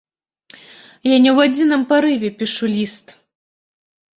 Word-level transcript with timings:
Я 1.09 1.17
не 1.25 1.29
ў 1.35 1.49
адзіным 1.49 1.81
парыве 1.91 2.29
пішу 2.41 2.65
ліст. 2.75 3.05